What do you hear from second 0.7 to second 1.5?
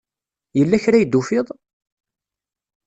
kra ay d-tufiḍ?